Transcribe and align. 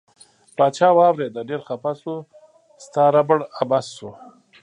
پاچا 0.57 0.89
واوریده 0.97 1.41
ډیر 1.49 1.61
خپه 1.67 1.91
شو 1.99 2.15
ستا 2.85 3.03
ربړ 3.15 3.39
عبث 3.61 3.85
شو. 3.97 4.09